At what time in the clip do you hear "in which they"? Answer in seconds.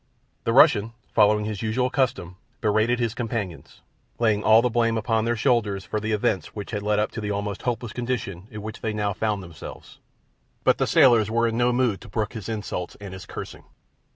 8.49-8.93